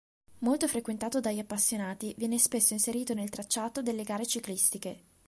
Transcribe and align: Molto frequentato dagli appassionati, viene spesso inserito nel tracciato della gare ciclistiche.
Molto 0.39 0.67
frequentato 0.67 1.19
dagli 1.19 1.37
appassionati, 1.37 2.15
viene 2.17 2.39
spesso 2.39 2.73
inserito 2.73 3.13
nel 3.13 3.29
tracciato 3.29 3.83
della 3.83 4.01
gare 4.01 4.25
ciclistiche. 4.25 5.03